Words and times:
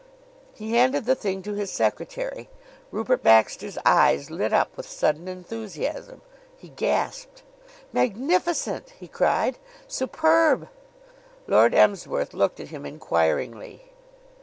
He 0.55 0.71
handed 0.71 1.05
the 1.05 1.13
thing 1.13 1.43
to 1.43 1.53
his 1.53 1.71
secretary. 1.71 2.49
Rupert 2.89 3.21
Baxter's 3.21 3.77
eyes 3.85 4.31
lit 4.31 4.51
up 4.51 4.75
with 4.75 4.89
sudden 4.89 5.27
enthusiasm. 5.27 6.23
He 6.57 6.69
gasped. 6.69 7.43
"Magnificent!" 7.93 8.93
he 8.99 9.07
cried. 9.07 9.59
"Superb!" 9.87 10.67
Lord 11.45 11.75
Emsworth 11.75 12.33
looked 12.33 12.59
at 12.59 12.69
him 12.69 12.83
inquiringly. 12.83 13.91